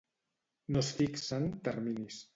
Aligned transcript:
No 0.75 0.81
es 0.85 0.89
fixen 1.01 1.47
terminis. 1.69 2.23